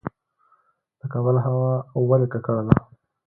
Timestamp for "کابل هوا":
1.13-1.73